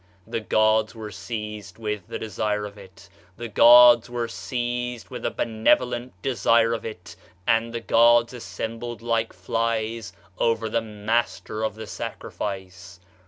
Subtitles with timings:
[0.25, 3.07] The gods were seized with the desire of it
[3.37, 9.31] the gods were seized with a benevolent desire of it; and the gods assembled like
[9.31, 12.99] flies above the master of the sacrifice.